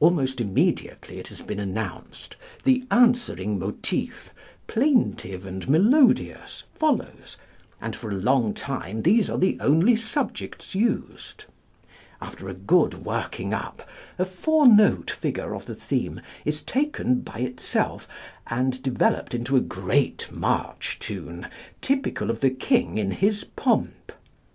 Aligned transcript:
Almost 0.00 0.38
immediately 0.38 1.18
it 1.18 1.28
has 1.28 1.40
been 1.40 1.58
announced 1.58 2.36
the 2.62 2.84
answering 2.90 3.58
motif, 3.58 4.28
plaintive 4.66 5.46
and 5.46 5.66
melodious, 5.66 6.64
follows, 6.74 7.38
and 7.80 7.96
for 7.96 8.10
a 8.10 8.20
long 8.20 8.52
time 8.52 9.00
these 9.00 9.30
are 9.30 9.38
the 9.38 9.56
only 9.60 9.96
subjects 9.96 10.74
used. 10.74 11.46
After 12.20 12.50
a 12.50 12.52
good 12.54 13.06
working 13.06 13.54
up, 13.54 13.88
a 14.18 14.26
four 14.26 14.68
note 14.68 15.10
figure 15.10 15.54
of 15.54 15.64
the 15.64 15.74
theme 15.74 16.20
is 16.44 16.62
taken 16.62 17.20
by 17.22 17.38
itself 17.38 18.06
and 18.48 18.82
developed 18.82 19.32
into 19.32 19.56
a 19.56 19.60
great 19.62 20.28
march 20.30 20.98
tune, 20.98 21.46
typical 21.80 22.28
of 22.28 22.40
the 22.40 22.50
King 22.50 22.98
in 22.98 23.10
his 23.10 23.42
pomp. 23.44 24.12